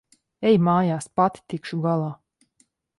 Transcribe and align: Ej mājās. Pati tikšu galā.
Ej 0.51 0.55
mājās. 0.69 1.09
Pati 1.21 1.45
tikšu 1.55 1.81
galā. 1.87 2.11